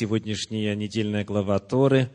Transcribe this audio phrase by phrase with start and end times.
[0.00, 2.08] сегодняшняя недельная глава Торы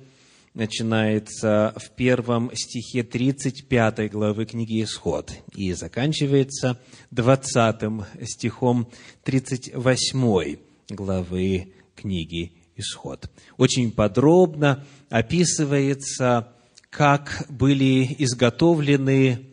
[0.55, 8.87] начинается в первом стихе 35 главы книги «Исход» и заканчивается 20 стихом
[9.23, 10.57] 38
[10.89, 13.29] главы книги «Исход».
[13.55, 16.55] Очень подробно описывается,
[16.89, 19.45] как были изготовлены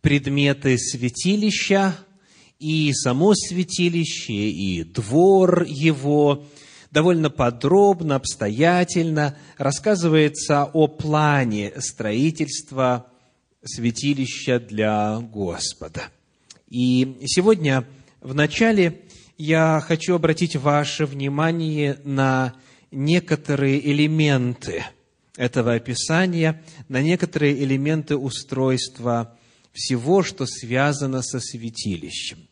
[0.00, 1.96] предметы святилища,
[2.58, 6.44] и само святилище, и двор его–
[6.90, 13.06] довольно подробно, обстоятельно рассказывается о плане строительства
[13.64, 16.04] святилища для Господа.
[16.68, 17.86] И сегодня
[18.20, 19.02] в начале
[19.38, 22.54] я хочу обратить ваше внимание на
[22.90, 24.84] некоторые элементы
[25.36, 29.36] этого описания, на некоторые элементы устройства
[29.72, 32.48] всего, что связано со святилищем.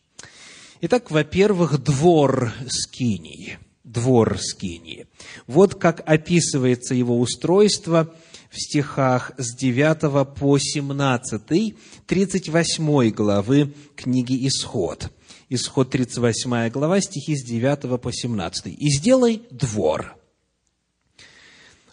[0.81, 3.57] Итак, во-первых, двор Скинии–
[3.95, 5.07] двор Скинии.
[5.47, 8.13] Вот как описывается его устройство
[8.51, 15.09] в стихах с 9 по 17, 38 главы книги «Исход».
[15.49, 18.67] Исход 38 глава, стихи с 9 по 17.
[18.77, 20.15] «И сделай двор.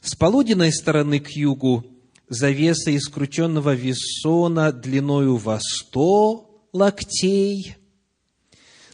[0.02, 1.84] С полуденной стороны к югу
[2.28, 7.76] завеса из крученного весона длиною во сто локтей,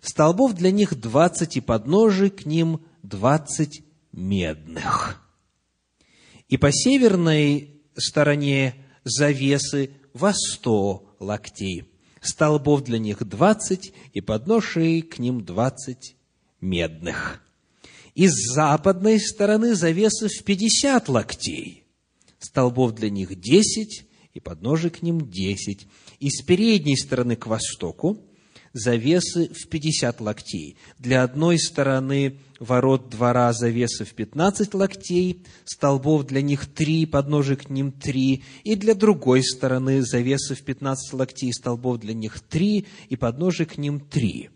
[0.03, 5.23] столбов для них двадцать и подножий к ним двадцать медных.
[6.49, 11.91] И по северной стороне завесы во сто локтей.
[12.21, 16.17] Столбов для них двадцать, и подношей к ним двадцать
[16.61, 17.43] медных.
[18.15, 21.85] И с западной стороны завесы в пятьдесят локтей.
[22.39, 25.87] Столбов для них десять, и подножий к ним десять.
[26.19, 28.28] И с передней стороны к востоку
[28.73, 30.77] завесы в 50 локтей.
[30.99, 37.71] Для одной стороны ворот двора завесы в 15 локтей, столбов для них три, подножий к
[37.71, 43.17] ним три, и для другой стороны завесы в 15 локтей, столбов для них три, и
[43.17, 44.51] подножий к ним три.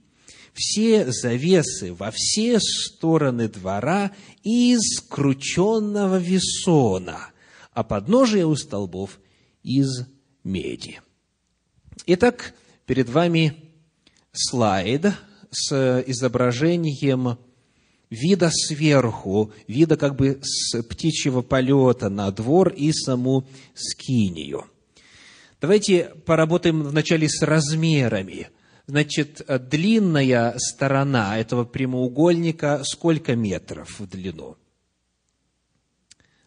[0.52, 4.12] Все завесы во все стороны двора
[4.42, 7.30] из крученного весона,
[7.72, 9.18] а подножие у столбов
[9.62, 10.06] из
[10.44, 11.00] меди.
[12.06, 13.71] Итак, перед вами
[14.32, 15.06] слайд
[15.50, 17.38] с изображением
[18.10, 24.66] вида сверху, вида как бы с птичьего полета на двор и саму скинию.
[25.60, 28.48] Давайте поработаем вначале с размерами.
[28.86, 34.56] Значит, длинная сторона этого прямоугольника сколько метров в длину?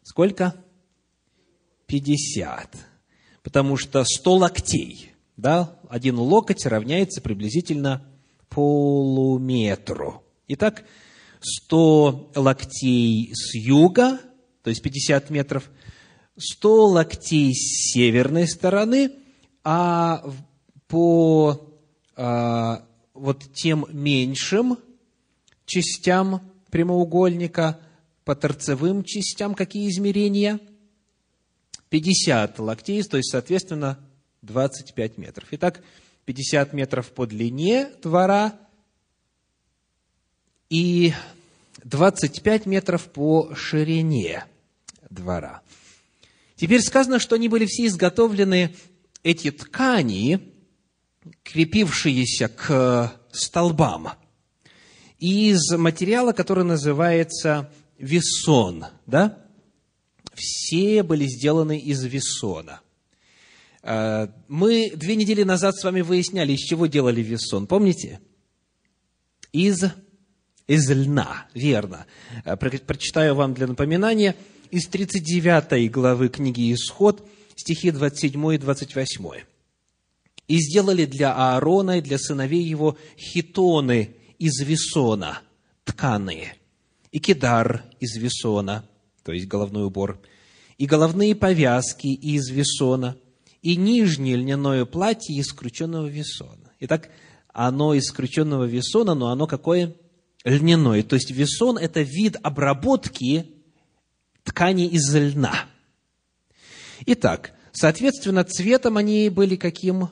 [0.04, 0.54] Сколько?
[1.88, 2.76] 50.
[3.42, 8.06] Потому что 100 локтей– да, один локоть равняется приблизительно
[8.50, 10.24] полуметру.
[10.48, 10.86] Итак,
[11.42, 14.20] 100 локтей с юга,
[14.64, 15.70] то есть 50 метров,
[16.38, 19.12] 100 локтей с северной стороны,
[19.64, 20.24] а
[20.88, 21.76] по
[22.16, 24.78] а, вот тем меньшим
[25.66, 27.80] частям прямоугольника,
[28.24, 30.60] по торцевым частям какие измерения?
[31.90, 34.00] 50 локтей, то есть, соответственно,
[34.46, 35.48] 25 метров.
[35.52, 35.84] Итак,
[36.26, 38.58] 50 метров по длине двора
[40.70, 41.14] и
[41.84, 44.46] 25 метров по ширине
[45.10, 45.62] двора.
[46.56, 48.76] Теперь сказано, что они были все изготовлены,
[49.24, 50.54] эти ткани,
[51.44, 54.10] крепившиеся к столбам,
[55.20, 59.40] из материала, который называется весон, да?
[60.34, 62.82] Все были сделаны из весона.
[63.86, 67.68] Э, мы две недели назад с вами выясняли, из чего делали весон.
[67.68, 68.20] Помните?
[69.54, 69.84] Из,
[70.66, 72.08] из льна, верно.
[72.46, 74.36] Э, прочитаю вам для напоминания
[74.72, 79.26] из 39 главы книги «Исход», стихи 27 и 28.
[80.48, 85.42] «И сделали для Аарона и для сыновей его хитоны из весона,
[85.84, 86.56] тканые,
[87.12, 88.84] и кидар из весона,
[89.24, 90.20] то есть головной убор,
[90.80, 93.16] и головные повязки из весона–
[93.66, 96.72] и нижнее льняное платье из крученного весона.
[96.82, 97.10] Итак,
[97.48, 99.96] оно из крученного весона, но оно какое?
[100.44, 101.02] Льняное.
[101.02, 103.52] То есть весон– это вид обработки
[104.44, 105.66] ткани из льна.
[107.08, 110.10] Итак, соответственно, цветом они были каким?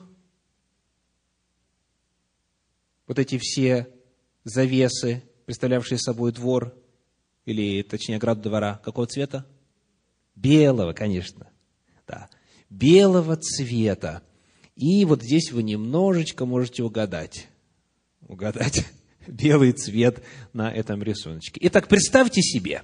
[3.06, 3.86] Вот эти все
[4.42, 6.74] завесы, представлявшие собой двор,
[7.44, 9.46] или, точнее, ограду двора, какого цвета?
[10.34, 11.46] Белого, конечно.
[12.08, 12.28] Да
[12.78, 14.22] белого цвета.
[14.76, 17.48] И вот здесь вы немножечко можете угадать.
[18.26, 18.86] Угадать
[19.26, 20.22] белый цвет
[20.52, 21.52] на этом рисунке.
[21.62, 22.82] Итак, представьте себе,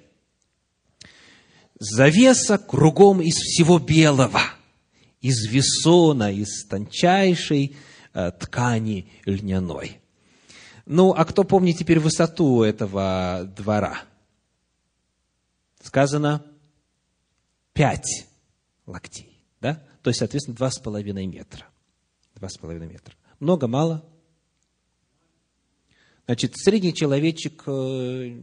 [1.79, 4.43] завеса кругом из всего белого,
[5.21, 7.77] из весона, из тончайшей
[8.13, 10.01] э, ткани льняной.
[10.87, 14.01] Ну, а кто помнит теперь высоту этого двора?
[15.83, 16.45] Сказано
[17.73, 18.27] пять
[18.87, 19.30] локтей,
[19.61, 19.87] да?
[20.03, 21.67] То есть, соответственно, два с половиной метра.
[22.35, 23.15] Два с половиной метра.
[23.39, 24.05] Много, мало?
[26.27, 28.41] Значит, средний человечек э,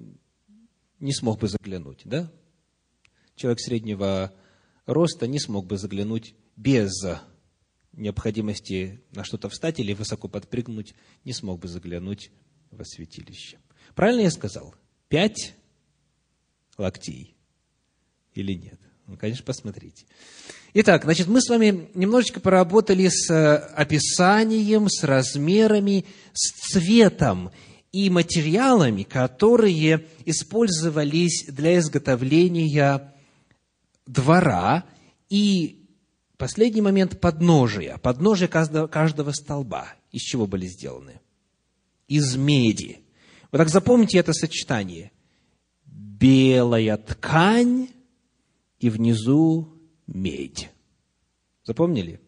[0.99, 2.31] не смог бы заглянуть, да?
[3.35, 4.33] Человек среднего
[4.85, 6.91] роста не смог бы заглянуть без
[7.93, 12.31] необходимости на что-то встать или высоко подпрыгнуть, не смог бы заглянуть
[12.71, 13.59] во святилище.
[13.95, 14.75] Правильно я сказал?
[15.07, 15.55] Пять
[16.77, 17.35] локтей
[18.33, 18.79] или нет?
[19.07, 20.05] Ну, конечно, посмотрите.
[20.73, 27.51] Итак, значит, мы с вами немножечко поработали с э, описанием, с размерами, с цветом
[27.93, 33.13] и материалами, которые использовались для изготовления
[34.05, 34.83] двора
[35.29, 35.87] и
[36.37, 37.97] последний момент подножия.
[37.97, 39.87] Подножие каждого, каждого столба.
[40.11, 41.21] Из чего были сделаны?
[42.09, 42.99] Из меди.
[43.53, 45.11] Вот так запомните это сочетание.
[45.85, 47.87] Белая ткань
[48.79, 49.73] и внизу
[50.07, 50.69] медь.
[51.63, 52.19] Запомнили?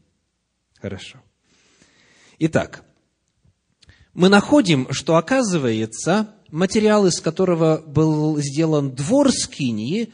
[0.81, 1.21] Хорошо.
[2.39, 2.83] Итак,
[4.13, 10.11] мы находим, что, оказывается, материал, из которого был сделан двор Скинии,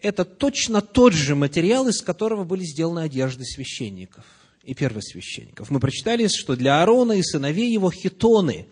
[0.00, 4.24] это точно тот же материал, из которого были сделаны одежды священников
[4.64, 5.70] и первосвященников.
[5.70, 8.66] Мы прочитали, что для Аарона и сыновей его хитоны,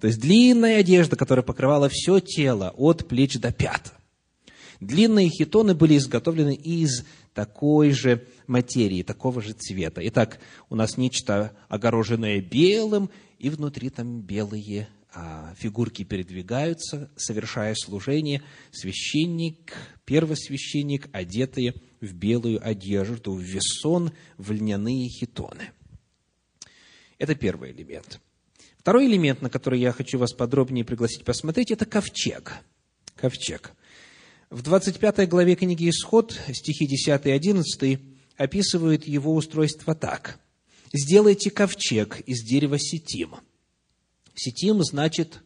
[0.00, 3.92] то есть длинная одежда, которая покрывала все тело от плеч до пят.
[4.80, 7.04] Длинные хитоны были изготовлены из
[7.34, 10.00] такой же материи, такого же цвета.
[10.08, 10.40] Итак,
[10.70, 18.42] у нас нечто огороженное белым, и внутри там белые а, фигурки передвигаются, совершая служение.
[18.70, 19.74] Священник,
[20.06, 25.72] первосвященник, одетые в белую одежду, в весон, в льняные хитоны.
[27.18, 28.18] Это первый элемент.
[28.78, 32.54] Второй элемент, на который я хочу вас подробнее пригласить посмотреть, это ковчег.
[33.14, 33.74] Ковчег.
[34.50, 38.00] В 25 главе книги «Исход» стихи 10 и 11
[38.36, 40.40] описывают его устройство так.
[40.92, 43.36] «Сделайте ковчег из дерева сетим».
[44.34, 45.44] Сетим значит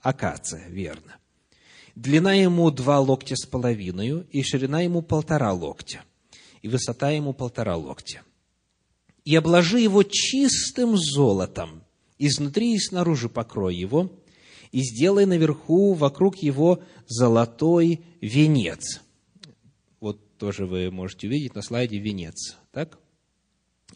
[0.00, 1.16] акация, верно.
[1.94, 6.02] Длина ему два локтя с половиной, и ширина ему полтора локтя,
[6.62, 8.22] и высота ему полтора локтя.
[9.26, 11.84] И обложи его чистым золотом,
[12.18, 14.10] изнутри и снаружи покрой его,
[14.72, 19.00] и сделай наверху вокруг его золотой венец.
[20.00, 22.56] Вот тоже вы можете увидеть на слайде венец.
[22.72, 22.98] Так?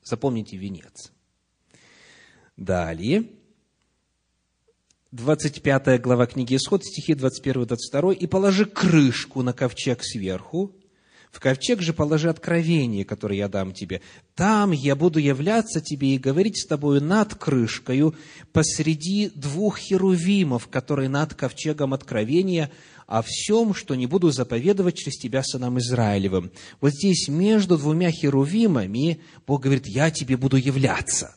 [0.02, 1.12] Запомните венец.
[2.56, 3.28] Далее.
[5.12, 8.14] 25 глава книги Исход, стихи 21-22.
[8.14, 10.75] «И положи крышку на ковчег сверху,
[11.32, 14.02] в ковчег же положи откровение, которое я дам тебе.
[14.34, 18.14] Там я буду являться тебе и говорить с тобою над крышкою
[18.52, 22.70] посреди двух херувимов, которые над ковчегом откровения,
[23.06, 26.52] о всем, что не буду заповедовать через тебя сынам Израилевым.
[26.81, 31.35] Вот здесь между двумя херувимами Бог говорит, я тебе буду являться.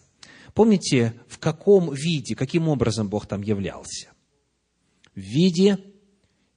[0.53, 4.09] Помните, в каком виде, каким образом Бог там являлся?
[5.15, 5.79] В виде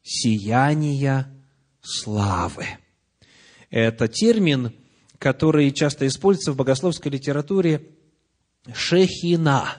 [0.02, 1.32] сияния
[1.82, 2.66] славы.
[3.70, 4.72] Это термин,
[5.18, 7.82] который часто используется в богословской литературе
[8.72, 9.78] шехина.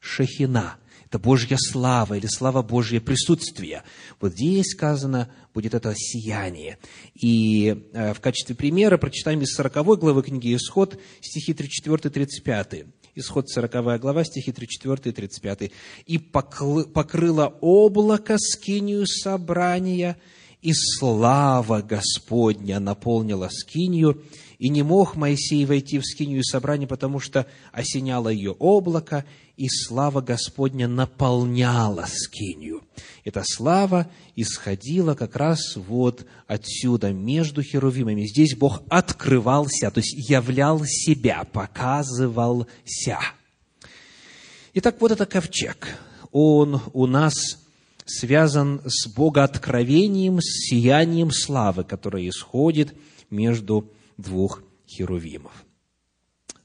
[0.00, 0.76] Шехина.
[1.06, 3.82] Это Божья слава или слава Божье присутствие.
[4.20, 6.76] Вот здесь сказано будет это сияние.
[7.14, 12.86] И э, в качестве примера прочитаем из 40 главы книги Исход стихи 34-35.
[13.14, 15.72] Исход 40 глава, стихи 34 и 35.
[16.06, 20.18] «И покрыло облако скинию собрания,
[20.60, 24.22] и слава Господня наполнила скинию,
[24.58, 29.24] и не мог Моисей войти в скинию собрания, потому что осеняло ее облако,
[29.56, 32.82] и слава Господня наполняла скинию.
[33.24, 38.26] Эта слава исходила как раз вот отсюда, между херувимами.
[38.26, 42.66] Здесь Бог открывался, то есть являл себя, показывался.
[44.74, 45.88] Итак, вот это ковчег.
[46.32, 47.58] Он у нас
[48.08, 52.94] связан с богооткровением, с сиянием славы, которое исходит
[53.30, 55.52] между двух херувимов.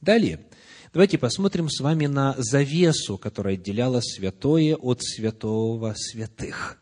[0.01, 0.47] Далее,
[0.93, 6.77] давайте посмотрим с вами на завесу, которая отделяла святое от святого святых.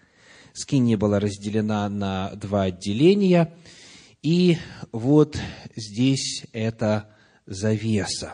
[0.54, 3.54] Скиния была разделена на два отделения,
[4.22, 4.58] и
[4.92, 5.38] вот
[5.76, 7.10] здесь это
[7.46, 8.34] завеса.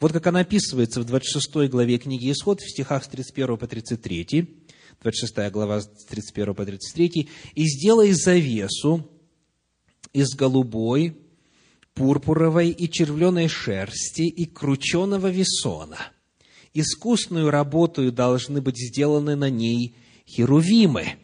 [0.00, 4.59] Вот как она описывается в 26 главе книги Исход, в стихах с 31 по 33.
[5.02, 9.08] 26 глава с 31 по 33, «И сделай завесу
[10.12, 11.16] из голубой,
[11.94, 15.98] пурпуровой и червленой шерсти и крученого весона.
[16.74, 21.16] Искусную работу должны быть сделаны на ней херувимы.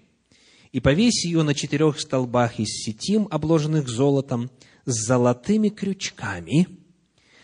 [0.73, 4.51] И повесь ее на четырех столбах из сетим, обложенных золотом,
[4.87, 6.67] с золотыми крючками,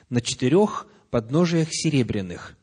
[0.09, 2.57] на четырех подножиях серебряных.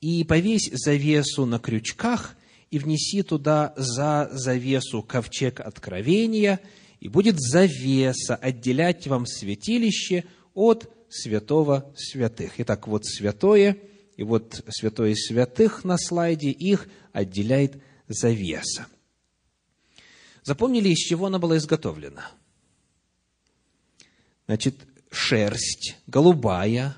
[0.00, 2.36] И повесь завесу на крючках,
[2.72, 6.58] и внеси туда за завесу ковчег откровения–
[7.02, 10.22] и будет завеса отделять вам святилище
[10.54, 12.52] от святого святых.
[12.58, 13.76] Итак, вот святое,
[14.16, 18.86] и вот святое святых на слайде, их отделяет завеса.
[20.44, 22.30] Запомнили, из чего она была изготовлена?
[24.46, 24.76] Значит,
[25.10, 26.96] шерсть голубая,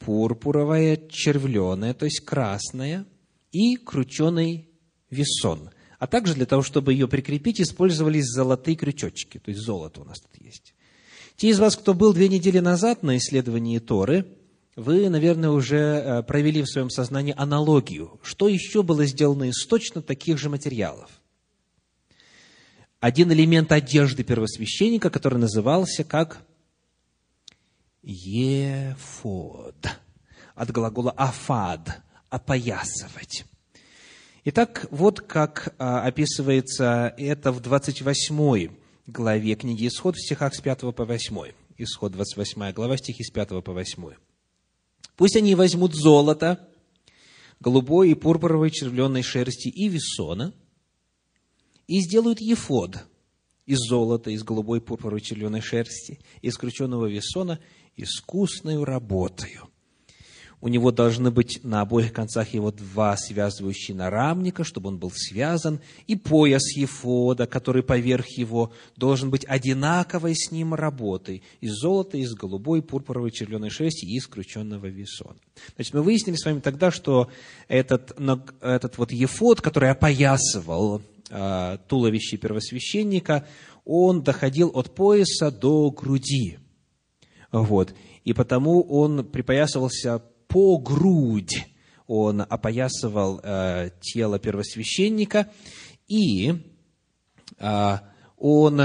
[0.00, 3.06] пурпуровая, червленая, то есть красная,
[3.52, 4.68] и крученый
[5.10, 10.04] весон а также для того, чтобы ее прикрепить, использовались золотые крючочки, то есть золото у
[10.04, 10.74] нас тут есть.
[11.36, 14.26] Те из вас, кто был две недели назад на исследовании Торы,
[14.74, 18.20] вы, наверное, уже э, провели в своем сознании аналогию.
[18.22, 21.10] Что еще было сделано из точно таких же материалов?
[23.00, 26.42] Один элемент одежды первосвященника, который назывался как
[28.02, 29.76] ефод.
[30.54, 33.44] От глагола афад– опоясывать.
[34.48, 38.70] Итак, вот как а, описывается это в 28
[39.08, 41.52] главе книги Исход в стихах с 5 по 8.
[41.78, 44.04] Исход 28 глава, стихи с 5 по 8.
[45.16, 46.68] «Пусть они возьмут золото,
[47.58, 50.54] голубой и пурпуровой червленой шерсти и весона,
[51.88, 52.98] и сделают ефод
[53.66, 57.58] из золота, из голубой пурпуровой червленой шерсти, из крученного весона,
[57.96, 59.68] искусной работою»
[60.66, 65.78] у него должны быть на обоих концах его два связывающие нарамника, чтобы он был связан,
[66.08, 72.34] и пояс ефода, который поверх его должен быть одинаковой с ним работой, из золота, из
[72.34, 75.36] голубой, пурпуровой, червленой шерсти и из крученного весона.
[75.76, 77.30] Значит, мы выяснили с вами тогда, что
[77.68, 78.18] этот,
[78.60, 83.46] этот вот ефод, который опоясывал э, туловище первосвященника,
[83.84, 86.58] он доходил от пояса до груди.
[87.52, 87.94] Вот.
[88.24, 91.66] И потому он припоясывался по грудь
[92.06, 95.50] он опоясывал э, тело первосвященника,
[96.06, 96.54] и
[97.58, 97.98] э,
[98.36, 98.82] он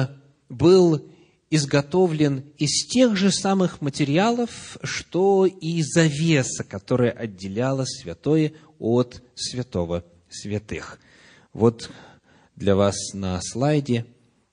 [0.49, 1.07] был
[1.49, 10.99] изготовлен из тех же самых материалов, что и завеса, которая отделяла святое от святого святых.
[11.53, 11.91] Вот
[12.55, 14.05] для вас на слайде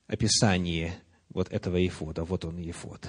[0.09, 0.95] описание
[1.31, 2.25] вот этого ефода.
[2.25, 3.09] Вот он ефод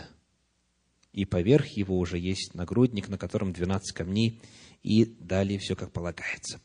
[1.14, 4.42] и поверх его уже есть нагрудник, на котором 12 камней,
[4.84, 6.62] и далее все как полагается.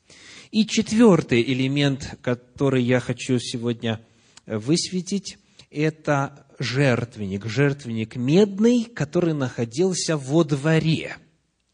[0.50, 4.00] И четвертый элемент, который я хочу сегодня
[4.46, 5.38] высветить,
[5.70, 11.16] это жертвенник, жертвенник медный, который находился во дворе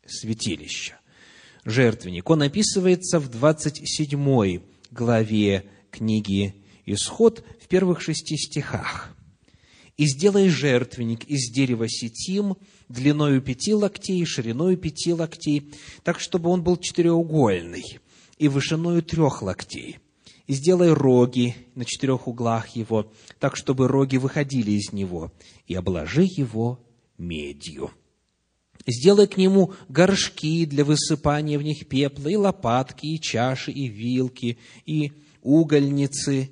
[0.06, 0.98] святилища.
[1.64, 2.30] Жертвенник.
[2.30, 6.54] Он описывается в 27 главе книги
[6.86, 9.14] Исход в первых шести стихах
[10.00, 12.56] и сделай жертвенник из дерева сетим,
[12.88, 17.84] длиною пяти локтей, шириною пяти локтей, так, чтобы он был четыреугольный,
[18.38, 19.98] и вышиною трех локтей.
[20.46, 25.34] И сделай роги на четырех углах его, так, чтобы роги выходили из него,
[25.66, 26.80] и обложи его
[27.18, 27.90] медью.
[28.86, 34.56] Сделай к нему горшки для высыпания в них пепла, и лопатки, и чаши, и вилки,
[34.86, 36.48] и угольницы.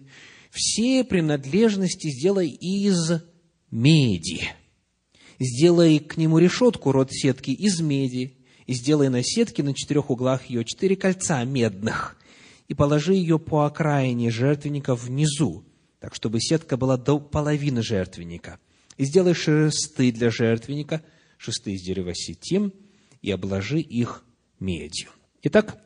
[0.50, 3.22] Все принадлежности сделай из
[3.70, 4.48] меди.
[5.38, 10.46] Сделай к нему решетку, рот сетки из меди, и сделай на сетке на четырех углах
[10.46, 12.16] ее четыре кольца медных,
[12.66, 15.64] и положи ее по окраине жертвенника внизу,
[16.00, 18.58] так, чтобы сетка была до половины жертвенника.
[18.96, 21.02] И сделай шесты для жертвенника,
[21.38, 22.72] шесты из дерева сетим,
[23.22, 24.24] и обложи их
[24.60, 25.10] медью.
[25.42, 25.80] Итак,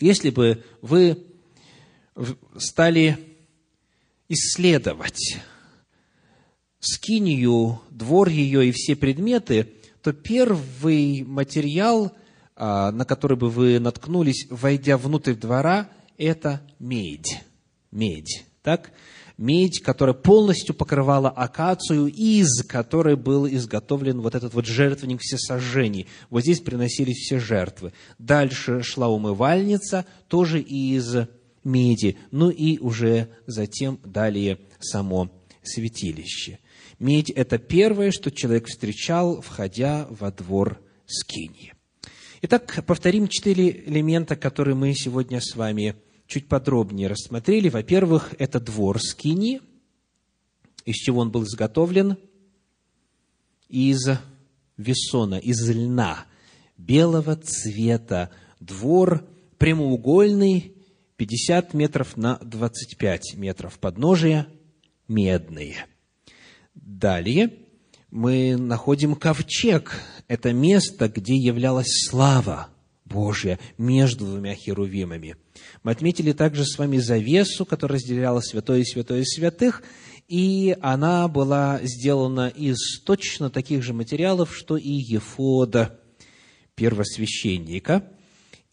[0.00, 1.24] если бы вы
[2.56, 3.18] стали
[4.28, 5.38] исследовать
[6.82, 9.68] скинию, двор ее и все предметы,
[10.02, 12.12] то первый материал,
[12.56, 17.40] а, на который бы вы наткнулись, войдя внутрь двора, это медь.
[17.92, 18.44] Медь.
[18.62, 18.90] Так?
[19.38, 26.06] Медь, которая полностью покрывала акацию, из которой был изготовлен вот этот вот жертвенник всесожжений.
[26.30, 27.92] Вот здесь приносились все жертвы.
[28.18, 31.28] Дальше шла умывальница, тоже из
[31.64, 32.16] меди.
[32.30, 35.30] Ну и уже затем далее само
[35.62, 36.58] святилище.
[37.02, 41.74] Медь– это первое, что человек встречал, входя во двор Скинии.
[42.42, 45.96] Итак, повторим четыре элемента, которые мы сегодня с вами
[46.28, 47.68] чуть подробнее рассмотрели.
[47.70, 49.60] Во-первых, это двор Скинии,
[50.84, 52.18] из чего он был изготовлен.
[53.68, 53.98] из
[54.76, 56.26] весона, из льна,
[56.76, 58.30] белого цвета,
[58.60, 59.26] двор
[59.58, 60.76] прямоугольный,
[61.16, 64.46] 50 метров на 25 метров, подножия
[65.08, 65.86] медные.
[66.74, 67.50] Далее
[68.10, 69.98] мы находим ковчег.
[70.28, 72.68] Это место, где являлась слава
[73.04, 75.36] Божья между двумя херувимами.
[75.82, 79.82] Мы отметили также с вами завесу, которая разделяла святое и святое святых,
[80.28, 86.00] и она была сделана из точно таких же материалов, что и Ефода,
[86.74, 88.08] первосвященника.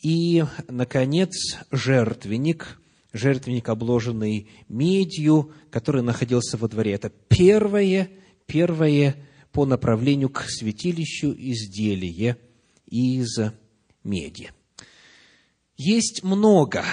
[0.01, 2.78] И, наконец, жертвенник,
[3.13, 6.93] жертвенник, обложенный медью, который находился во дворе.
[6.93, 8.09] Это первое,
[8.45, 9.15] первое
[9.51, 12.37] по направлению к святилищу изделие
[12.85, 13.39] из
[14.03, 14.51] меди.
[15.77, 16.83] Есть много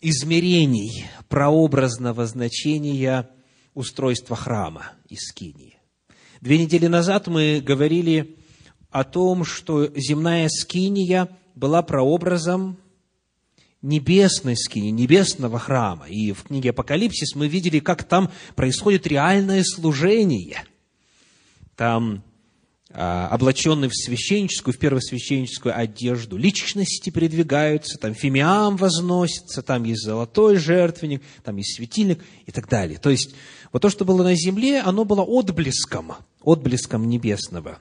[0.00, 3.30] измерений прообразного значения
[3.74, 5.78] устройства храма из Скинии.
[6.40, 8.36] Две недели назад мы говорили
[8.90, 12.78] о том, что земная Скиния была прообразом
[13.82, 16.06] небесной скини, небесного храма.
[16.08, 20.64] И в книге Апокалипсис мы видели, как там происходит реальное служение.
[21.76, 22.22] Там
[22.94, 30.56] а, облаченные в священническую, в первосвященническую одежду, личности передвигаются, там фимиам возносится, там есть золотой
[30.56, 32.98] жертвенник, там есть светильник и так далее.
[32.98, 33.34] То есть,
[33.72, 36.12] вот то, что было на земле, оно было отблеском,
[36.42, 37.78] отблеском небесного.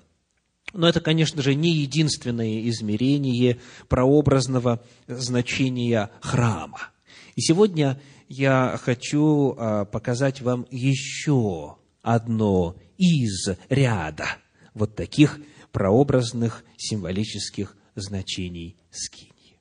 [0.73, 3.59] Но это, конечно же, не единственное измерение
[3.89, 6.89] прообразного значения храма.
[7.35, 14.25] И сегодня я хочу а, показать вам еще одно из ряда–
[14.73, 15.39] вот таких
[15.71, 19.59] прообразных символических значений скинии.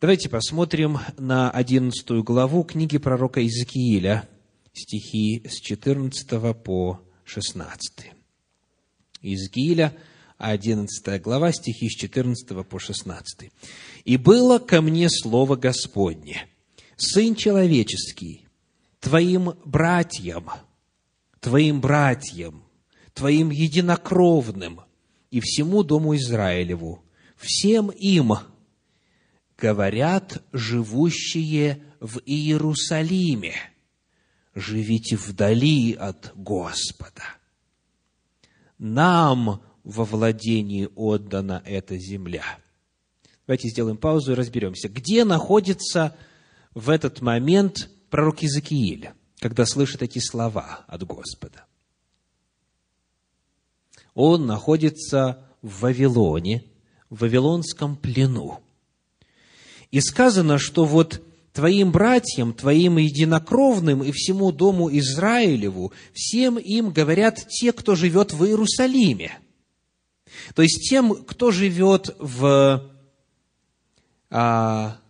[0.00, 4.28] Давайте посмотрим на одиннадцатую главу книги пророка Иезекииля,
[4.72, 8.19] стихи с 14 по 16.
[9.22, 9.96] Иезекииля,
[10.38, 13.50] 11 глава, стихи с 14 по 16.
[14.04, 16.46] «И было ко мне слово Господне,
[16.96, 18.46] Сын человеческий,
[19.00, 20.50] твоим братьям,
[21.40, 22.62] твоим братьям,
[23.14, 24.82] твоим единокровным
[25.30, 27.02] и всему дому Израилеву,
[27.36, 28.34] всем им,
[29.56, 33.54] говорят живущие в Иерусалиме,
[34.54, 37.39] живите вдали от Господа.
[38.80, 42.44] Нам во владении отдана эта земля.
[43.46, 44.88] Давайте сделаем паузу и разберемся.
[44.88, 46.16] Где находится
[46.74, 51.64] в этот момент пророк Иезекииль, когда слышит эти слова от Господа?
[54.14, 56.64] он находится в Вавилоне,
[57.08, 58.60] в Вавилонском плену.
[59.90, 67.46] И сказано, что вот твоим братьям, твоим единокровным и всему дому Израилеву, всем им говорят
[67.48, 69.38] те, кто живет в Иерусалиме.
[70.54, 72.90] То есть тем, кто живет в
[74.30, 75.00] а,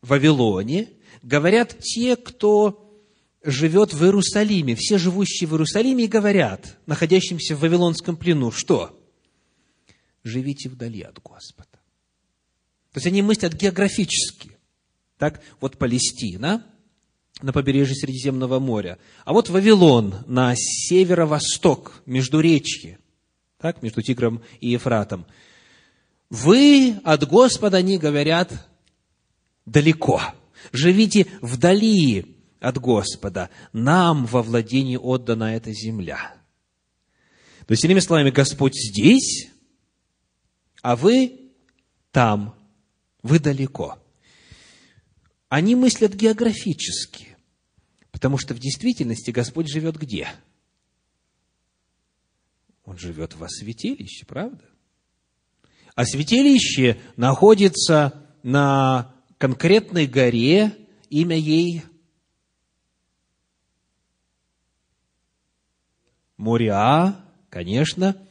[0.00, 0.88] Вавилоне,
[1.22, 2.78] говорят те, кто
[3.44, 8.98] живет в Иерусалиме, все живущие в Иерусалиме говорят, находящимся в Вавилонском плену, что?
[10.24, 11.68] Живите вдали от Господа.
[12.92, 14.56] То есть они мыслят географически.
[15.22, 16.66] Так, вот Палестина
[17.42, 22.98] на побережье Средиземного моря, а вот Вавилон на северо-восток, между речки,
[23.56, 25.24] так, между Тигром и Ефратом.
[26.28, 28.68] Вы от Господа, они говорят,
[29.64, 30.20] далеко.
[30.72, 33.48] Живите вдали от Господа.
[33.72, 36.34] Нам во владении отдана эта земля.
[37.68, 39.50] То есть, иными словами, Господь здесь,
[40.82, 41.52] а вы
[42.10, 42.56] там,
[43.22, 44.01] вы далеко.
[45.52, 47.36] Они мыслят географически,
[48.10, 50.30] потому что в действительности Господь живет где?
[52.86, 54.64] Он живет во святилище, правда?
[55.94, 60.74] А святилище находится на конкретной горе,
[61.10, 61.82] имя ей
[66.38, 68.26] Мориа, конечно.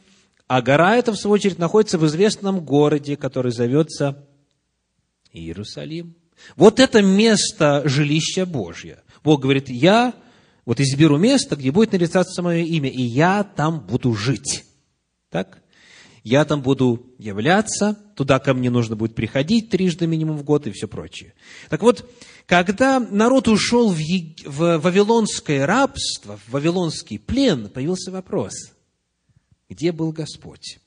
[0.48, 4.28] А гора эта, в свою очередь, находится в известном городе, который зовется
[5.30, 6.16] Иерусалим.
[6.56, 9.02] Вот это место жилища Божье.
[9.24, 10.14] Бог говорит, я
[10.64, 14.64] вот изберу место, где будет нарицаться мое имя, и я там буду жить.
[15.30, 15.62] Так?
[16.24, 20.70] Я там буду являться, туда ко мне нужно будет приходить трижды минимум в год и
[20.70, 21.34] все прочее.
[21.68, 22.08] Так вот,
[22.46, 24.46] когда народ ушел в, Ег...
[24.46, 28.52] в вавилонское рабство, в вавилонский плен, появился вопрос,
[29.68, 30.78] где был Господь?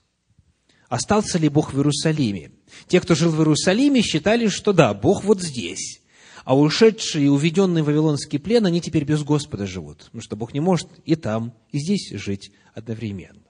[0.89, 2.51] Остался ли Бог в Иерусалиме?
[2.87, 6.01] Те, кто жил в Иерусалиме, считали, что да, Бог вот здесь.
[6.43, 10.53] А ушедшие и уведенные в Вавилонский плен, они теперь без Господа живут, потому что Бог
[10.53, 13.41] не может и там, и здесь жить одновременно.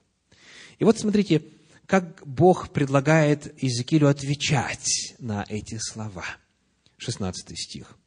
[0.79, 1.43] И вот смотрите,
[1.85, 6.25] как Бог предлагает Иезекиилю отвечать на эти слова.
[6.97, 7.97] 16 стих.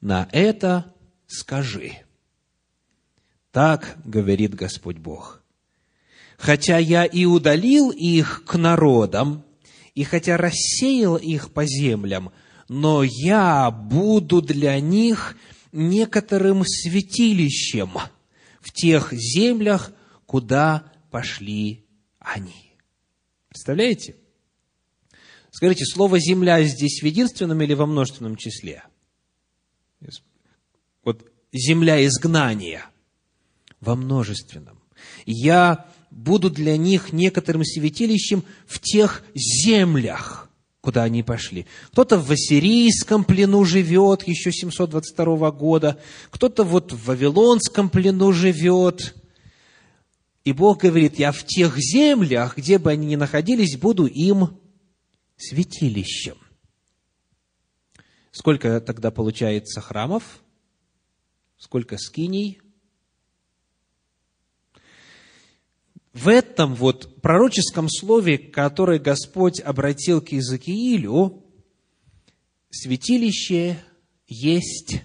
[0.00, 0.92] «На это
[1.26, 1.92] скажи,
[3.52, 5.42] так говорит Господь Бог,
[6.36, 9.44] хотя я и удалил их к народам,
[9.94, 12.32] и хотя рассеял их по землям,
[12.68, 15.36] но я буду для них
[15.72, 17.92] некоторым святилищем
[18.60, 19.92] в тех землях,
[20.26, 21.86] куда пошли
[22.18, 22.74] они.
[23.48, 24.16] Представляете?
[25.50, 28.82] Скажите, слово «земля» здесь в единственном или во множественном числе?
[31.02, 32.84] Вот земля изгнания
[33.80, 34.82] во множественном.
[35.24, 40.48] Я буду для них некоторым святилищем в тех землях,
[40.80, 41.66] куда они пошли.
[41.92, 45.98] Кто-то в Ассирийском плену живет еще 722 года,
[46.30, 49.14] кто-то вот в Вавилонском плену живет.
[50.44, 54.58] И Бог говорит, я в тех землях, где бы они ни находились, буду им
[55.36, 56.36] святилищем.
[58.30, 60.40] Сколько тогда получается храмов?
[61.56, 62.60] Сколько скиней?
[66.16, 71.44] В этом вот пророческом слове, которое Господь обратил к Иезекиилю,
[72.70, 73.78] святилище
[74.26, 75.02] есть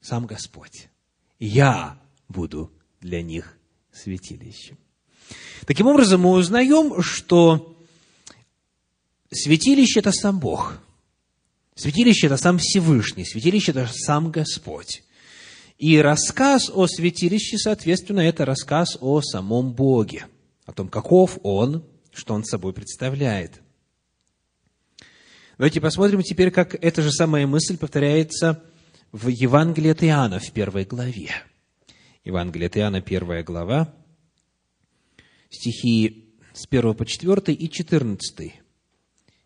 [0.00, 0.88] сам Господь.
[1.38, 3.58] Я буду для них
[3.92, 4.78] святилищем.
[5.66, 7.78] Таким образом, мы узнаем, что
[9.30, 10.80] святилище– это сам Бог.
[11.74, 13.26] Святилище– это сам Всевышний.
[13.26, 15.02] Святилище– это сам Господь.
[15.78, 20.26] И рассказ о святилище, соответственно, это рассказ о самом Боге,
[20.66, 23.62] о том, каков Он, что Он собой представляет.
[25.56, 28.62] Давайте посмотрим теперь, как эта же самая мысль повторяется
[29.12, 31.30] в Евангелии от Иоанна в первой главе.
[32.24, 33.94] Евангелие от Иоанна, первая глава,
[35.48, 38.52] стихи с 1 по 4 и 14.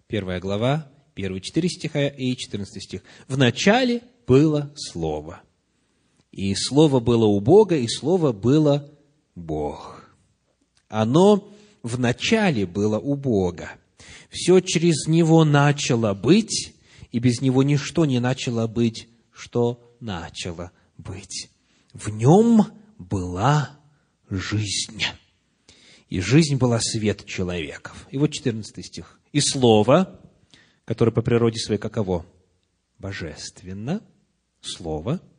[0.06, 3.02] Первая глава, первые четыре стиха и 14 стих.
[3.28, 5.42] «В начале было Слово,
[6.32, 8.90] и Слово было у Бога, и Слово было
[9.34, 10.02] Бог.
[10.88, 13.72] Оно в начале было у Бога.
[14.30, 16.74] Все через Него начало быть,
[17.12, 21.50] и без Него ничто не начало быть, что начало быть.
[21.92, 22.64] В Нем
[22.98, 23.78] была
[24.30, 25.04] жизнь.
[26.08, 28.06] И жизнь была свет человеков.
[28.10, 29.20] И вот 14 стих.
[29.32, 30.18] И Слово,
[30.86, 32.24] которое по природе своей каково?
[32.98, 34.02] Божественно.
[34.62, 35.20] Слово–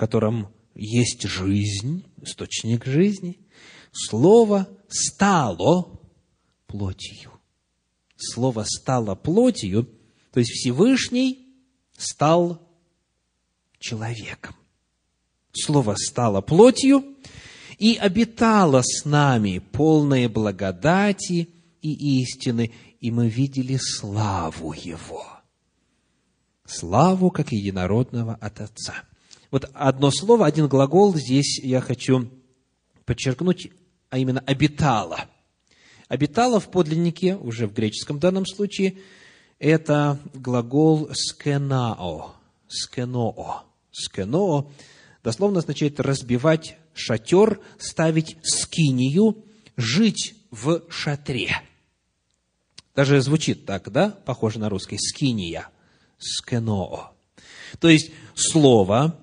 [0.00, 3.38] котором есть жизнь, источник жизни,
[3.92, 6.00] Слово стало
[6.66, 7.32] плотью.
[8.16, 9.84] Слово стало плотью,
[10.32, 11.54] то есть Всевышний
[11.98, 12.66] стал
[13.78, 14.54] человеком.
[15.52, 17.04] Слово стало плотью
[17.78, 21.50] и обитало с нами полное благодати
[21.82, 25.26] и истины, и мы видели славу Его.
[26.64, 29.04] Славу, как единородного от Отца.
[29.50, 32.30] Вот одно слово, один глагол здесь я хочу
[33.04, 33.70] подчеркнуть,
[34.08, 35.26] а именно «обитала».
[36.08, 38.98] «Обитала» в подлиннике, уже в греческом данном случае,
[39.58, 42.34] это глагол «скенао»,
[42.68, 43.64] «скеноо».
[43.92, 44.72] «Скеноо»
[45.22, 49.44] дословно означает разбивать шатер, ставить скинию,
[49.76, 51.60] жить в шатре.
[52.94, 54.10] Даже звучит так, да?
[54.10, 54.98] Похоже на русский.
[54.98, 55.68] Скиния.
[56.18, 57.12] Скеноо.
[57.78, 59.19] То есть, слово,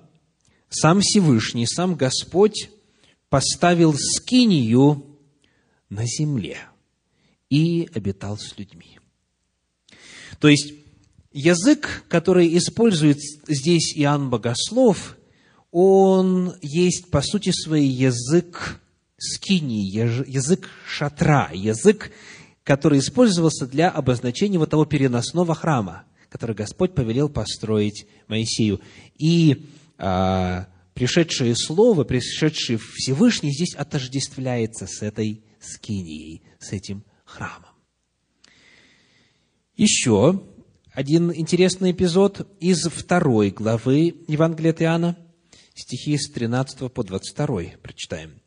[0.68, 2.70] сам Всевышний, сам Господь
[3.28, 5.04] поставил скинию
[5.90, 6.58] на земле
[7.50, 8.98] и обитал с людьми.
[10.38, 10.74] То есть,
[11.32, 15.16] язык, который использует здесь Иоанн Богослов,
[15.70, 18.80] он есть, по сути своей, язык
[19.18, 22.12] скинии, язык шатра, язык,
[22.62, 28.80] который использовался для обозначения вот того переносного храма, который Господь повелел построить Моисею.
[29.18, 29.66] И
[29.98, 37.70] пришедшее Слово, пришедший Всевышний здесь отождествляется с этой скинией, с этим храмом.
[39.76, 40.42] Еще
[40.92, 45.18] один интересный эпизод из второй главы Евангелия от Иоанна,
[45.74, 47.78] стихи с 13 по 22.
[47.82, 48.40] Прочитаем.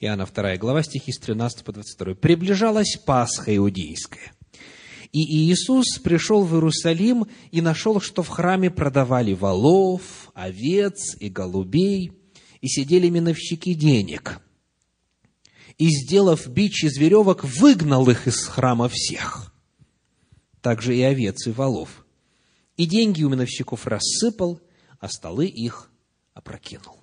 [0.00, 2.14] Иоанна 2 глава, стихи с 13 по 22.
[2.14, 4.32] «Приближалась Пасха иудейская,
[5.12, 12.12] и Иисус пришел в Иерусалим и нашел, что в храме продавали волов, овец и голубей,
[12.60, 14.40] и сидели миновщики денег.
[15.78, 19.52] И, сделав бич из веревок, выгнал их из храма всех,
[20.60, 22.04] также и овец и волов.
[22.76, 24.60] и деньги у миновщиков рассыпал,
[25.00, 25.90] а столы их
[26.32, 26.98] опрокинул.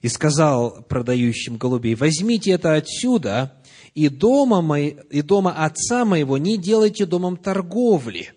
[0.00, 3.59] И сказал продающим голубей, возьмите это отсюда,
[3.94, 8.32] и дома, мой, и дома отца моего не делайте домом торговли.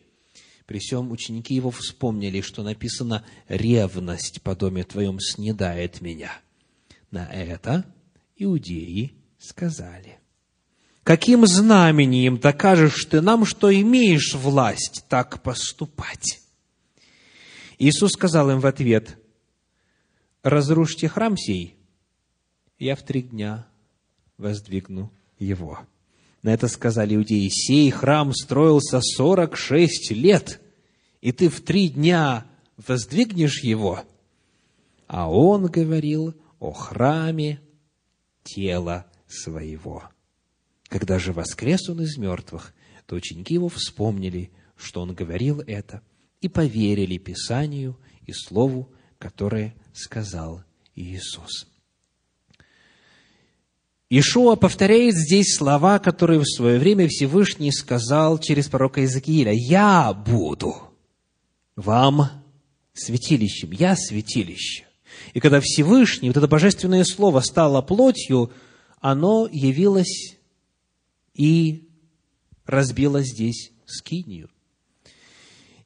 [0.66, 6.32] При всем ученики его вспомнили, что написано «ревность по доме твоем снедает меня».
[7.12, 7.86] На это
[8.36, 10.20] иудеи сказали,
[11.04, 16.39] «Каким знамением докажешь ты нам, что имеешь власть так поступать?»
[17.78, 19.20] Иисус сказал им в ответ,
[20.44, 21.76] «Разрушьте храм сей,
[22.80, 23.68] я в три дня
[24.38, 25.12] воздвигну
[25.43, 25.79] его».
[26.41, 30.62] На это сказали иудеи, «Сей храм строился сорок шесть лет,
[31.21, 34.03] и ты в три дня воздвигнешь его?»
[35.08, 37.62] А он говорил о храме
[38.43, 40.03] тела своего.
[40.88, 42.73] Когда же воскрес он из мертвых,
[43.06, 46.01] то ученики его вспомнили, что он говорил это,
[46.41, 50.63] и поверили Писанию и Слову, которое сказал
[50.95, 51.67] Иисус.
[54.15, 59.52] Ишуа повторяет здесь слова, которые в свое время Всевышний сказал через пророка Иезекииля.
[59.52, 60.76] «Я буду
[61.76, 62.30] вам
[62.93, 64.86] святилищем, я святилище».
[65.34, 68.52] И когда Всевышний, вот это божественное слово стало плотью,
[68.99, 70.38] оно явилось
[71.34, 71.89] и
[72.67, 74.47] разбило здесь скинию.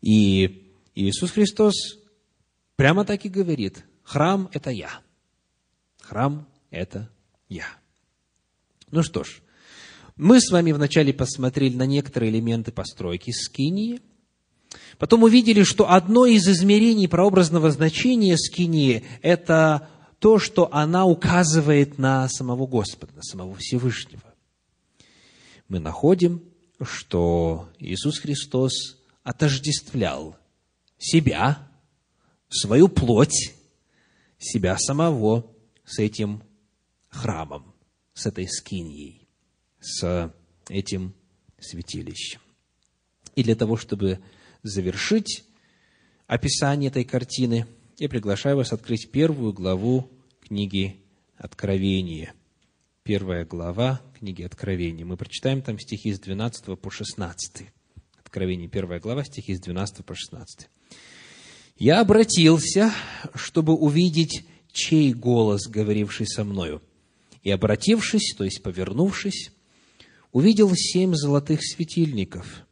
[0.01, 1.75] И Иисус Христос
[2.75, 4.99] прямо так и говорит, храм– это я.
[6.01, 7.09] Храм– это
[7.47, 7.67] я.
[8.89, 9.41] Ну что ж,
[10.15, 14.02] мы с вами вначале посмотрели на некоторые элементы постройки скинии,
[14.97, 22.28] потом увидели, что одно из измерений прообразного значения скинии– это то, что она указывает на
[22.30, 24.23] самого Господа, на самого Всевышнего.
[25.67, 26.41] Мы находим,
[26.82, 30.38] что Иисус Христос отождествлял
[30.97, 31.67] себя,
[32.50, 33.54] свою плоть,
[34.39, 35.45] себя самого
[35.86, 36.41] с этим
[37.10, 37.73] храмом,
[38.17, 39.27] с этой скиньей,
[39.80, 40.34] с
[40.69, 41.13] этим
[41.60, 42.41] святилищем.
[43.36, 44.19] И для того, чтобы
[44.63, 45.43] завершить
[46.25, 47.67] описание этой картины,
[47.99, 50.10] я приглашаю вас открыть первую главу
[50.41, 50.97] книги
[51.38, 52.34] Откровения.
[53.03, 55.06] Первая глава книги Откровения.
[55.06, 57.67] Мы прочитаем там стихи с 12 по 16.
[58.17, 60.67] Откровение, первая глава, стихи с 12 по 16.
[61.77, 62.91] «Я обратился,
[63.36, 66.82] чтобы увидеть, чей голос, говоривший со мною.
[67.47, 69.51] И, обратившись, то есть повернувшись,
[70.33, 72.67] увидел семь золотых светильников,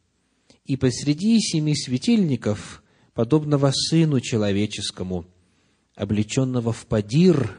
[0.66, 2.84] и посреди семи светильников,
[3.14, 5.28] подобного Сыну Человеческому,
[5.96, 7.58] облеченного в падир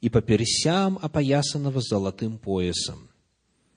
[0.00, 3.10] и по персям опоясанного золотым поясом.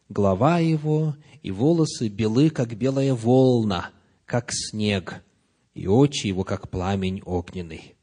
[0.08, 3.90] Голова его и волосы белы, как белая волна,
[4.24, 5.26] как снег,
[5.74, 7.97] и очи его, как пламень огненный.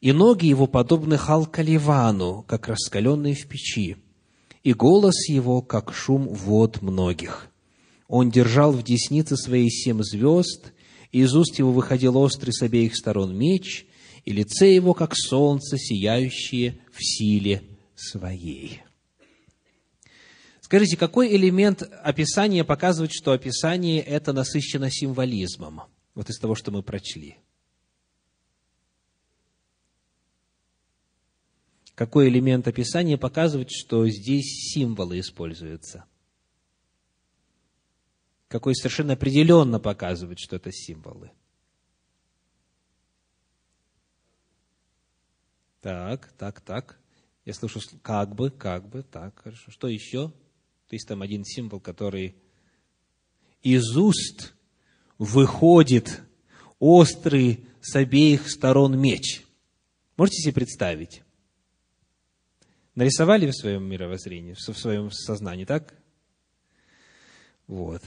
[0.00, 3.96] И ноги его подобны халкаливану, как раскаленные в печи,
[4.62, 7.48] и голос его, как шум вод многих.
[8.08, 10.72] Он держал в деснице своей семь звезд,
[11.12, 13.86] и из уст его выходил острый с обеих сторон меч,
[14.24, 17.62] и лице его, как солнце, сияющее в силе
[17.94, 18.82] своей.
[20.60, 25.82] Скажите, какой элемент описания показывает, что описание это насыщено символизмом?
[26.14, 27.36] Вот из того, что мы прочли.
[31.96, 36.04] Какой элемент описания показывает, что здесь символы используются?
[38.48, 41.32] Какой совершенно определенно показывает, что это символы?
[45.80, 47.00] Так, так, так.
[47.46, 49.70] Я слышу как бы, как бы, так, хорошо.
[49.70, 50.28] Что еще?
[50.88, 52.36] То есть там один символ, который
[53.62, 54.54] из уст
[55.16, 56.20] выходит
[56.78, 59.46] острый с обеих сторон меч.
[60.18, 61.22] Можете себе представить?
[62.96, 65.94] Нарисовали в своем мировоззрении, в своем сознании, так?
[67.68, 68.02] Вот.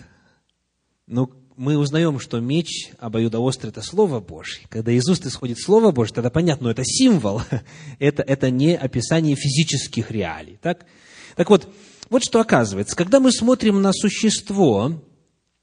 [1.05, 4.65] Ну, мы узнаем, что меч обоюдоострый– это Слово Божье.
[4.67, 7.41] Когда из уст исходит Слово Божье, тогда понятно, но это символ,
[7.99, 10.57] это, это не описание физических реалий.
[10.61, 10.85] Так?
[11.35, 11.71] так вот,
[12.09, 12.95] вот что оказывается.
[12.95, 15.01] Когда мы смотрим на существо,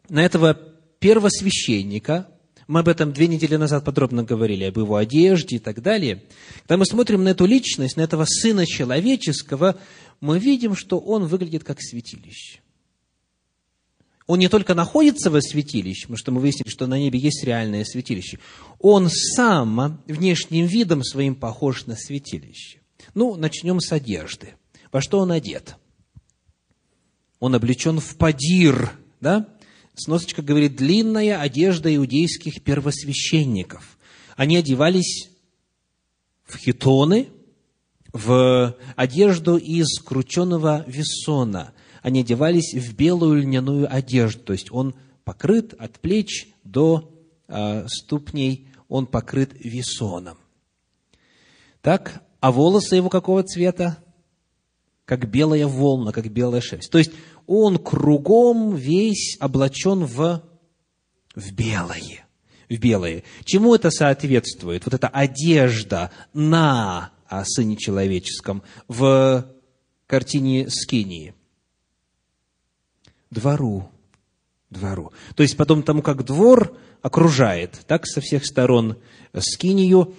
[0.09, 0.55] на этого
[1.01, 2.29] первосвященника,
[2.67, 6.23] мы об этом две недели назад подробно говорили, об его одежде и так далее.
[6.61, 9.77] Когда мы смотрим на эту личность, на этого Сына Человеческого,
[10.21, 12.61] мы видим, что он выглядит как святилище
[14.27, 17.85] он не только находится во святилище, потому что мы выяснили, что на небе есть реальное
[17.85, 18.39] святилище,
[18.81, 22.81] он сам внешним видом своим похож на святилище.
[23.15, 24.55] Ну, начнем с одежды.
[24.91, 25.77] Во что он одет?
[27.39, 29.49] Он облечен в падир, да?
[29.97, 33.99] Сносочка говорит, длинная одежда иудейских первосвященников.
[34.37, 35.31] Они одевались
[36.45, 37.29] в хитоны,
[38.13, 41.73] в одежду из крученного весона.
[42.03, 47.13] Они одевались в белую льняную одежду, то есть он покрыт от плеч до
[47.49, 50.39] э, ступней, он покрыт весоном.
[51.83, 53.99] Так, а волосы его какого цвета?
[55.05, 56.91] Как белая волна, как белая шерсть.
[56.91, 57.13] То есть
[57.47, 60.43] он кругом весь облачен в,
[61.35, 62.27] в белое.
[62.69, 63.23] В белое.
[63.45, 64.85] Чему это соответствует?
[64.85, 69.47] Вот эта одежда на о Сыне Человеческом в
[70.07, 71.35] картине Скинии?
[73.31, 73.89] Двору.
[74.71, 75.13] Двору.
[75.37, 78.99] То есть, потом тому, как двор окружает, так, со всех сторон
[79.39, 80.15] Скинию,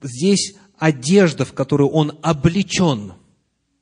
[0.00, 3.12] здесь одежда, в которую он облечен,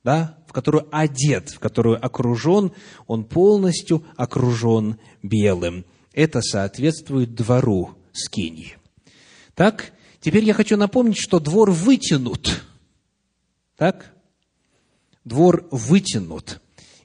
[0.02, 2.72] да, в которую одет, в которую окружен,
[3.06, 5.84] он полностью окружен белым.
[6.14, 8.78] Это соответствует двору Скинии.
[9.54, 12.64] Так, теперь я хочу напомнить, что двор вытянут.
[13.76, 14.14] Так?
[15.22, 16.62] Двор вытянут.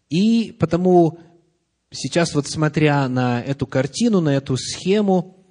[0.09, 1.19] И потому
[1.91, 5.45] сейчас вот смотря на эту картину, на эту схему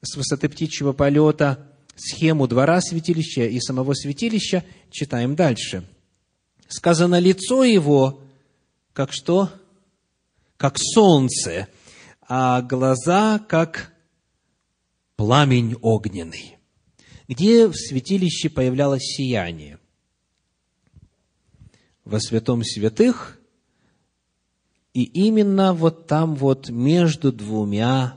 [0.00, 5.84] с высоты птичьего полета, схему двора святилища и самого святилища, читаем дальше.
[6.72, 8.22] Сказано, лицо его,
[8.94, 9.50] как что?
[10.56, 11.68] Как солнце,
[12.26, 13.92] а глаза, как
[15.16, 16.56] пламень огненный.
[17.28, 19.80] Где в святилище появлялось сияние?
[22.06, 23.38] Во святом святых,
[24.94, 28.16] и именно вот там вот между двумя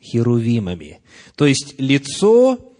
[0.00, 1.00] херувимами.
[1.34, 2.73] То есть лицо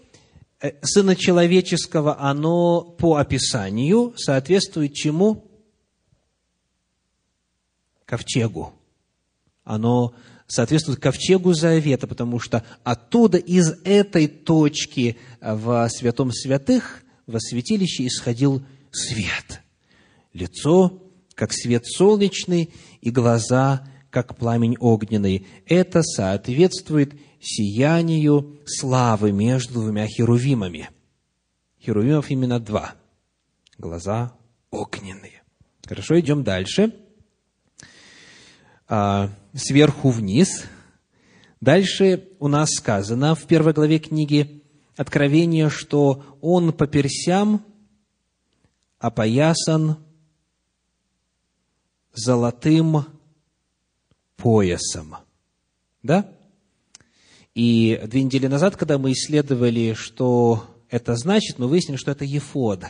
[0.81, 5.45] Сына Человеческого, оно по описанию соответствует чему?
[8.05, 8.73] Ковчегу.
[9.63, 10.13] Оно
[10.47, 18.63] соответствует ковчегу Завета, потому что оттуда, из этой точки в святом святых, во святилище исходил
[18.91, 19.61] свет.
[20.33, 21.01] Лицо,
[21.33, 25.47] как свет солнечный, и глаза, как пламень огненный.
[25.65, 27.13] Это соответствует
[27.45, 30.89] сиянию славы между двумя херувимами.
[31.79, 32.95] Херувимов именно два.
[33.77, 34.33] Глаза
[34.71, 35.43] огненные.
[35.85, 36.93] Хорошо, идем дальше.
[38.87, 40.65] А, сверху вниз.
[41.61, 44.63] Дальше у нас сказано в первой главе книги
[44.97, 47.65] Откровение, что он по персям
[48.97, 49.97] опоясан
[52.13, 53.05] золотым
[54.37, 55.17] поясом.
[56.01, 56.31] Да?
[57.55, 62.83] И две недели назад, когда мы исследовали, что это значит, мы выяснили, что это ефод.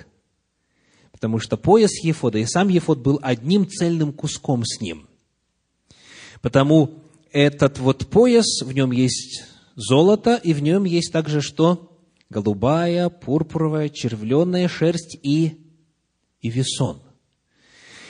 [1.11, 5.07] Потому что пояс ефода и сам ефод был одним цельным куском с ним.
[6.41, 9.43] Потому этот вот пояс, в нем есть
[9.75, 11.97] золото, и в нем есть также что?
[12.29, 15.59] Голубая, пурпуровая, червленая шерсть и,
[16.41, 17.01] и весон.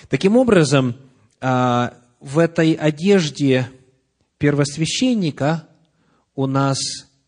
[0.10, 0.96] Таким образом,
[1.42, 3.70] а, в этой одежде
[4.38, 5.68] первосвященника
[6.36, 6.78] у нас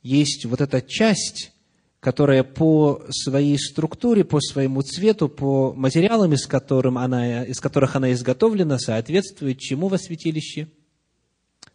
[0.03, 1.51] есть вот эта часть,
[1.99, 8.11] которая по своей структуре, по своему цвету, по материалам, из, которым она, из которых она
[8.13, 10.67] изготовлена, соответствует чему во святилище?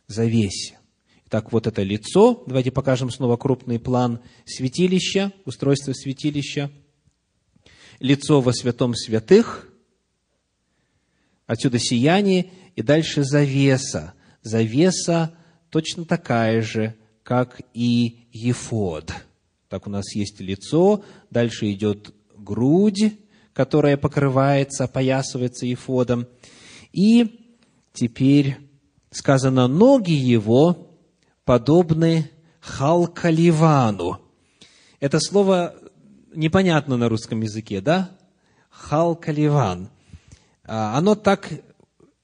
[0.07, 0.79] Завесе.
[1.29, 6.71] Так вот это лицо, давайте покажем снова крупный план святилища, устройство святилища.
[8.01, 9.69] Лицо во святом святых,
[11.47, 14.13] отсюда сияние, и дальше завеса.
[14.43, 15.35] Завеса
[15.71, 19.13] точно такая же, как и ефод.
[19.69, 23.15] Так у нас есть лицо, дальше идет грудь,
[23.55, 26.27] которая покрывается, опоясывается ефодом.
[26.93, 27.41] И
[27.93, 28.59] теперь
[29.11, 30.99] сказано, ноги его
[31.45, 32.31] подобны
[32.61, 34.21] халкаливану.
[35.01, 35.75] Это слово
[36.35, 38.11] непонятно на русском языке, да?
[38.71, 39.91] Халкаливан.
[40.65, 41.51] А, оно так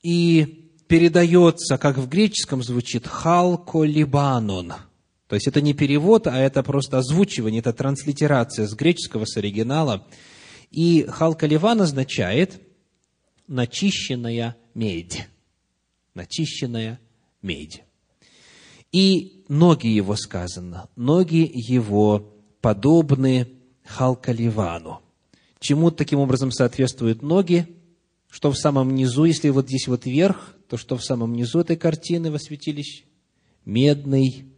[0.03, 4.75] и передается, как в греческом звучит, халколибанон–
[5.29, 10.07] то есть это не перевод, а это просто озвучивание, это транслитерация с греческого, с оригинала.
[10.71, 12.61] И халкаливан означает
[13.47, 15.29] начищенная медь.
[16.15, 16.99] Начищенная
[17.43, 17.83] медь.
[18.91, 23.49] И ноги его сказано, ноги его подобны
[23.85, 25.03] халкаливану.
[25.61, 27.67] Чему таким образом соответствуют ноги?
[28.31, 31.77] Что в самом низу, если вот здесь вот вверх, то что в самом низу этой
[31.77, 33.05] картины во святилище?
[33.67, 34.58] Медный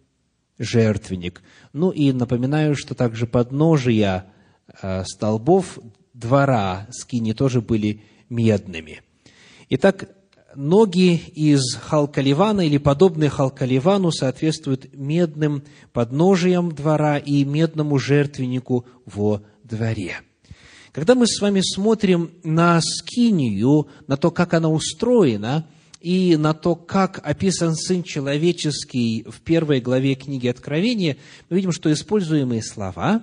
[0.60, 1.42] жертвенник.
[1.72, 4.26] Ну и напоминаю, что также подножия
[4.80, 5.78] э, столбов
[6.14, 9.02] двора скини тоже были медными.
[9.70, 10.10] Итак,
[10.54, 20.20] ноги из халкаливана или подобные халкаливану соответствуют медным подножиям двора и медному жертвеннику во дворе.
[20.92, 25.66] Когда мы с вами смотрим на скинию, на то, как она устроена,
[26.00, 31.92] и на то, как описан Сын Человеческий в первой главе книги Откровения, мы видим, что
[31.92, 33.22] используемые слова,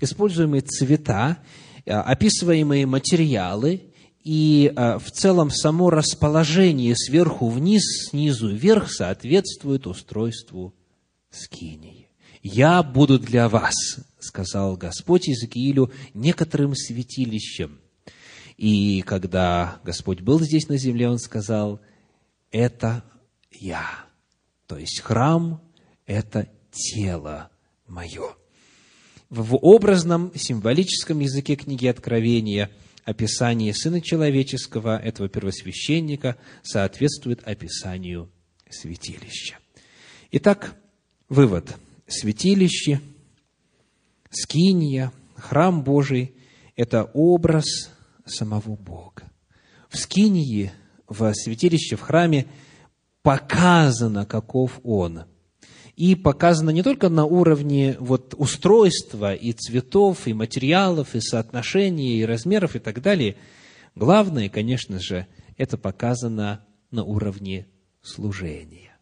[0.00, 1.38] используемые цвета,
[1.84, 3.92] э, описываемые материалы
[4.24, 10.74] и э, в целом само расположение сверху вниз, снизу вверх соответствует устройству
[11.30, 12.08] скинии.
[12.42, 13.74] «Я буду для вас»,—
[14.18, 17.80] сказал Господь Иезекиилю,— «некоторым святилищем».
[18.56, 21.80] И когда Господь был здесь на земле, Он сказал,
[22.54, 23.02] «Это
[23.50, 24.06] я».
[24.68, 25.60] То есть храм–
[26.06, 27.50] это тело
[27.88, 28.36] мое.
[29.28, 32.70] В образном, символическом языке книги Откровения–
[33.04, 38.30] описание Сына Человеческого, этого первосвященника, соответствует описанию
[38.70, 39.58] святилища.
[40.30, 40.76] Итак,
[41.28, 41.74] вывод.
[42.06, 43.00] Святилище,
[44.30, 46.36] скиния, храм Божий–
[46.76, 47.90] это образ
[48.24, 49.24] самого Бога.
[49.88, 50.70] В скинии,
[51.08, 52.46] в святилище, в храме
[53.22, 55.24] показано, каков Он–
[55.96, 62.24] и показано не только на уровне вот устройства и цветов, и материалов, и соотношений, и
[62.24, 63.36] размеров, и так далее.
[63.94, 65.26] Главное, конечно же,
[65.56, 67.66] это показано на уровне
[68.02, 68.96] служения.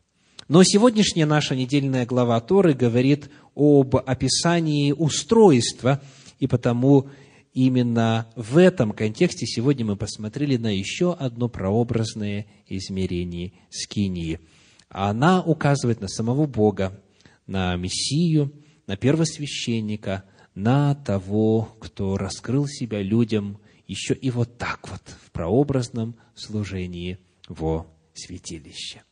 [0.48, 6.03] Но сегодняшняя наша недельная глава Торы говорит об описании устройства,
[6.40, 7.09] и потому
[7.53, 14.40] именно в этом контексте сегодня мы посмотрели на еще одно прообразное измерение скинии–
[14.92, 17.03] она указывает на самого Бога,
[17.46, 18.53] на Мессию,
[18.86, 20.24] на первосвященника,
[20.55, 27.86] на того, кто раскрыл себя людям еще и вот так вот в прообразном служении во
[28.12, 29.03] святилище.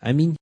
[0.00, 0.34] Аминь.